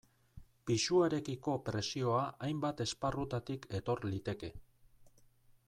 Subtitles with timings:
[0.69, 4.51] Pisuarekiko presioa hainbat esparrutatik etor liteke.